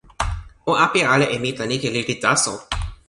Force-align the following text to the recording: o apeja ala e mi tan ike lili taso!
o 0.69 0.71
apeja 0.85 1.07
ala 1.13 1.25
e 1.35 1.37
mi 1.43 1.51
tan 1.57 1.71
ike 1.75 1.89
lili 1.95 2.15
taso! 2.23 2.53